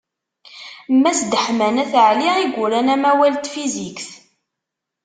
[1.01, 4.09] Mass Deḥman At Ɛli i yuran amawal n tfizikt.